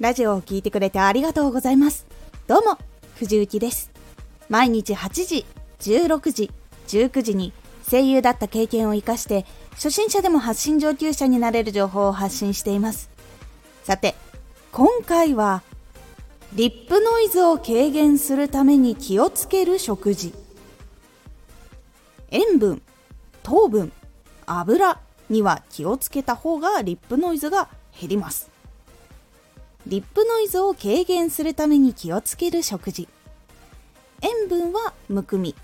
[0.00, 2.06] ラジオを聴いてくれてありがとうございます。
[2.46, 2.78] どうも、
[3.16, 3.90] 藤幸です。
[4.48, 5.44] 毎日8時、
[5.80, 6.50] 16時、
[6.88, 7.52] 19時に
[7.90, 13.10] 声優だった経験を活かして、初心者でも発信上級者になれる情報を発信しています。
[13.84, 14.14] さて、
[14.72, 15.62] 今回は、
[16.54, 20.32] リップノイズを軽減するために気をつける食事。
[22.30, 22.80] 塩分、
[23.42, 23.92] 糖分、
[24.46, 24.98] 油
[25.28, 27.68] には気をつけた方がリップノイズが
[28.00, 28.49] 減ります。
[29.86, 33.08] リップノイズを軽減するために気をつける食事。
[34.20, 35.54] 塩分はむくみ。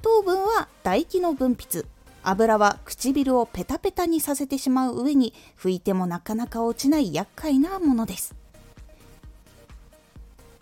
[0.00, 1.84] 糖分は唾液の分泌。
[2.22, 8.34] 油は唇をペタペタにさせてしまう上に拭いてもなかなか落ちない厄介なものです。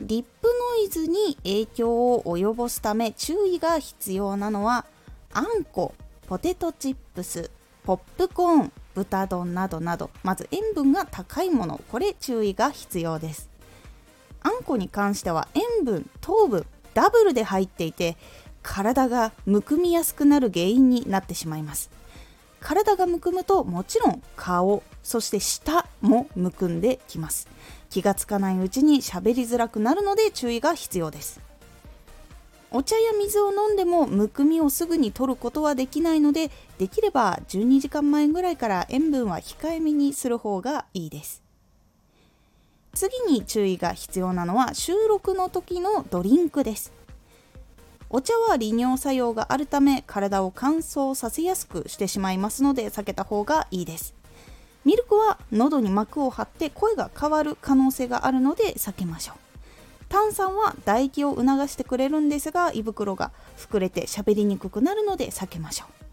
[0.00, 4.86] リップノイズに影響を及ぼすため注意が必要なのは
[5.32, 5.94] あんこ
[6.26, 7.48] ポテトチップス。
[7.84, 13.50] ポップコーン豚丼などなどまず塩分が高いものこれ注意が必要です。
[14.42, 18.16] あんこに関しては塩分糖分ダブルで入っていて
[18.62, 21.90] 体がむくみやすくなる原因になってしまいます。
[22.60, 27.48] 体がむくむともちろん顔そして舌もむくんできます。
[27.90, 31.43] 気がつかないうちに喋りづらくなるので注意が必要です。
[32.76, 41.40] お茶や水を飲んでもむくみをすぐに取ることはできないのでできれば12時間前ぐらいから塩分は控えめにする方がいいです。
[42.92, 46.92] 次に注意が必要なのは収録の時のドリンクです。
[48.10, 54.14] お茶は利尿作用があるため体を乾燥させやすくしてしまいますので避けた方がいいです。
[54.84, 59.43] ミルクは喉に膜を張って声が変わる可能性があるので避けましょう。
[60.14, 66.04] 炭酸は唾液を促してくれるんですが胃袋が膨れて喋りにくくなるので避けましょう。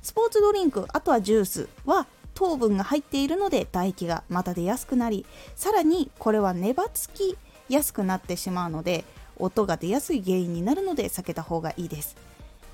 [0.00, 7.36] スポーツドリンクあとはジュースは糖分が入っているので唾液がまた出やすくなりさらにこれは粘つき
[7.68, 9.04] やすくなってしまうので
[9.36, 12.16] 音が出やすい原因になるので避けた方がいいです。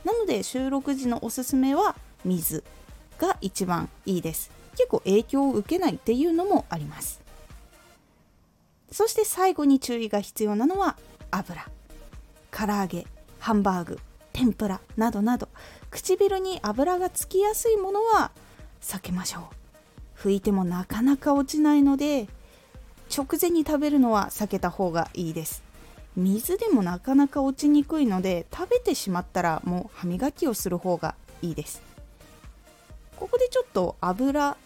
[0.05, 2.63] なので収録時のおすすめは水
[3.19, 4.53] が一番いいです。
[4.77, 7.26] 結構影響を受けないっていうのもあります。
[8.97, 10.97] そして最後に注意が必要なのは
[11.31, 11.69] 油。
[12.51, 13.07] 唐揚げ
[13.39, 13.99] ハンバーグ
[14.33, 15.51] 天ぷらなどなど。
[15.91, 18.31] 唇に油がつきやすいものは
[18.81, 19.51] 避けましょ
[20.17, 20.19] う。
[20.19, 22.27] 拭いてもなかなか落ちないので
[23.15, 25.63] 直前に食べるのは避けた方がいいです。
[26.17, 31.83] 水でもなかなか落ちにくいので食べてしまったらもう歯磨きをする方がいいです。
[33.19, 34.57] ここでちょっと油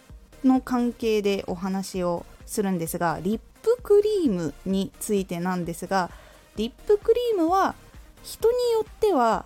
[0.45, 3.50] の関係でお話をするんですがリップ
[3.91, 6.09] クリームについてなんですが
[6.55, 7.75] リップクリームは
[8.23, 9.45] 人によっては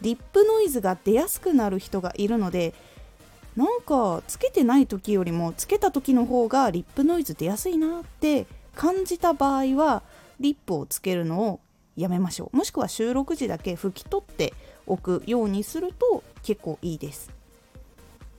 [0.00, 2.74] リップノイズが出やすくなる人がいるので
[3.54, 10.02] なんかつけてない時よりもつけた時の方がリップノイズ出やすいなって感じた場合は
[10.40, 11.60] リップをつけるのを
[11.94, 12.56] やめましょう。
[12.56, 14.52] もしくは収録時だけ拭き取って
[14.86, 17.30] おくようにすると結構いいです。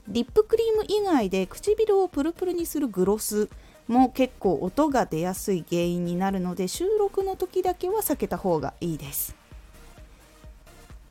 [0.09, 3.49] リップクリーム以外で唇をプルプルにするグロス
[3.87, 9.35] も結構音が出やすい原因になるので収録の時だけは避けた方がいいです。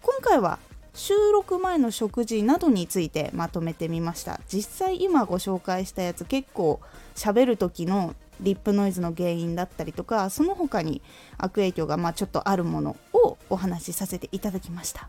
[0.03, 0.59] 今回は
[0.95, 4.41] 収録前の食事などについてまとめてみました。
[4.49, 6.81] 実際今ご紹介したやつ結構
[7.15, 11.03] 喋る時のリップノイズの原因だったりとかその他に
[11.39, 15.09] 悪影響がまあちょっとあるものをお話しさせていただきました。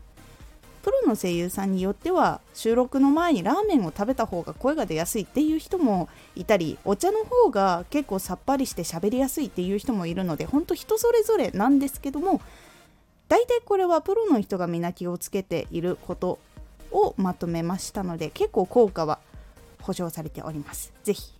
[0.82, 12.40] プロの声優さんによっては収録の前にラーメンを食べた方が声が出やすいっていう人もいたりお茶の方が結構さっぱりして喋りやすいっていう人もいるので本当人それぞれなんですけども
[13.28, 16.38] 大体これはプロの人がみんな気をつけていること
[16.90, 19.18] をまとめましたので結構効果は
[19.82, 20.92] 保証されております。
[21.04, 21.32] 是非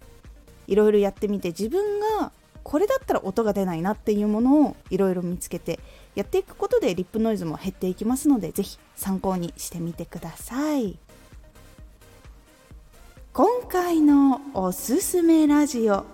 [0.67, 2.31] いろいろやってみて自分が
[2.69, 5.81] これだったら音が出ないなっていうものをいろいろ見つけて
[6.15, 10.99] やっていくことでリップノイズも減っていきますので是非参考にしてみてください。
[13.33, 16.05] 今回のおすすめラジオ。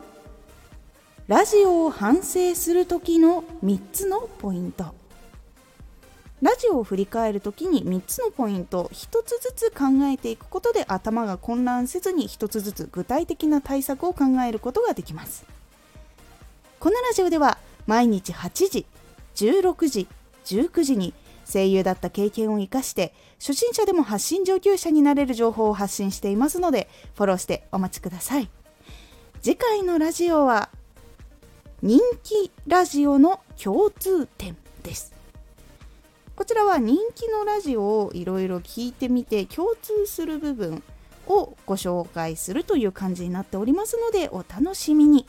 [1.26, 4.94] ラジオを反省する時の3つのポイント。
[6.40, 15.44] ラジオを振り返る時に3つのポイント1つずつ考えていくことで頭が混乱せずに1つずつ具体的な対策を考えることができます。
[16.84, 18.84] このラジオでは毎日8時
[19.36, 20.06] 16時
[20.44, 21.14] 19時に
[21.50, 28.50] 声優だった経験を生かして初心者でも発信上級者になれる情報を発信していますのでフォローしてお待ちください。
[29.40, 30.68] 次回のラジオは
[31.80, 35.14] 人気ラジオの共通点です。
[36.36, 40.82] こちらは人気のラジオをいろいろ聞いてみて共通する部分
[41.28, 45.26] をご紹介するという感じになっておりますのでお楽しみに。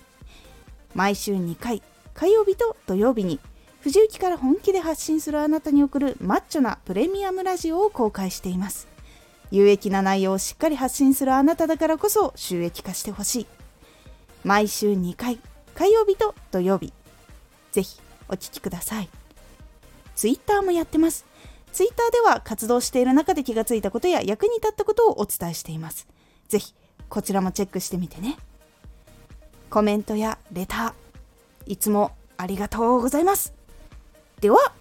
[0.95, 1.83] 毎週2回
[2.13, 3.42] 火曜日と土曜日に
[3.81, 8.88] 藤雪から本気で発信するあなたに送るマッチョなプレミアムラジオを公開しています。
[9.51, 13.47] 有益な内容をしっかり発信するあなただからこそ収益化してほしい。
[14.44, 15.39] 毎週2回
[15.75, 16.94] 火曜日と土曜日。
[17.74, 18.00] ぜひ
[18.30, 19.09] お聴きください。
[20.15, 21.25] ツイッターもやってます。
[21.74, 26.07] ツイッターでは活動している中で気がついたことや役に立ったことをお伝えしています。
[26.47, 26.74] ぜひ
[27.09, 28.38] こちらもチェックしてみてね。
[29.69, 30.94] コメントやレター
[31.65, 33.53] いつもありがとうございます。
[34.39, 34.73] では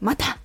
[0.00, 0.43] また。